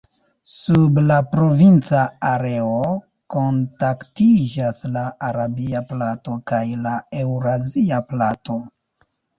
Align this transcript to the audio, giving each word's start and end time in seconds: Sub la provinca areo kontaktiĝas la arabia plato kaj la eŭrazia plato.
Sub 0.51 0.95
la 1.11 1.17
provinca 1.33 1.99
areo 2.31 2.81
kontaktiĝas 3.35 4.83
la 4.97 5.07
arabia 5.31 5.87
plato 5.93 6.43
kaj 6.55 6.67
la 6.89 6.99
eŭrazia 7.25 8.05
plato. 8.15 8.63